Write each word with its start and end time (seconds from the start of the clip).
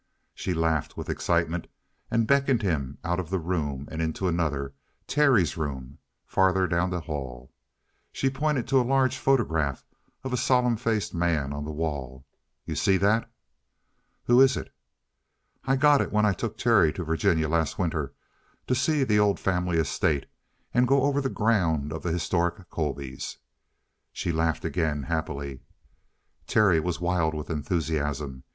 She 0.33 0.55
laughed 0.55 0.97
with 0.97 1.11
excitement 1.11 1.67
and 2.09 2.25
beckoned 2.25 2.63
him 2.63 2.97
out 3.03 3.19
of 3.19 3.29
the 3.29 3.37
room 3.37 3.87
and 3.91 4.01
into 4.01 4.27
another 4.27 4.73
Terry's 5.05 5.57
room, 5.57 5.99
farther 6.25 6.65
down 6.65 6.89
the 6.89 7.01
hall. 7.01 7.53
She 8.11 8.27
pointed 8.27 8.67
to 8.67 8.81
a 8.81 8.81
large 8.81 9.15
photograph 9.15 9.85
of 10.23 10.33
a 10.33 10.37
solemn 10.37 10.75
faced 10.75 11.13
man 11.13 11.53
on 11.53 11.65
the 11.65 11.71
wall. 11.71 12.25
"You 12.65 12.73
see 12.73 12.97
that?" 12.97 13.31
"Who 14.23 14.41
is 14.41 14.57
it?" 14.57 14.73
"I 15.65 15.75
got 15.75 16.01
it 16.01 16.11
when 16.11 16.25
I 16.25 16.33
took 16.33 16.57
Terry 16.57 16.91
to 16.93 17.03
Virginia 17.03 17.47
last 17.47 17.77
winter 17.77 18.11
to 18.65 18.73
see 18.73 19.03
the 19.03 19.19
old 19.19 19.39
family 19.39 19.77
estate 19.77 20.25
and 20.73 20.87
go 20.87 21.03
over 21.03 21.21
the 21.21 21.29
ground 21.29 21.93
of 21.93 22.01
the 22.01 22.11
historic 22.11 22.67
Colbys." 22.71 23.37
She 24.11 24.31
laughed 24.31 24.65
again 24.65 25.03
happily. 25.03 25.61
"Terry 26.47 26.79
was 26.79 26.99
wild 26.99 27.35
with 27.35 27.51
enthusiasm. 27.51 28.45